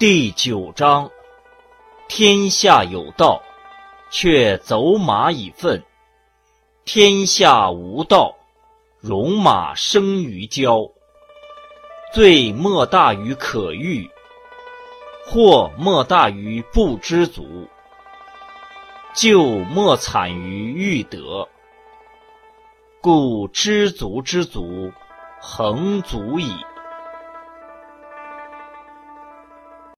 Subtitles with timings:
[0.00, 1.10] 第九章
[2.08, 3.42] 天下有道
[4.10, 5.84] 却走马以粪
[6.86, 8.34] 天下无道
[9.02, 10.90] 戎马生于郊
[12.14, 14.08] 罪莫大于可欲
[15.26, 17.68] 祸莫大于不知足。
[19.12, 21.46] 救莫惨于欲得
[23.02, 24.90] 故知足之足
[25.42, 26.56] 恒足矣。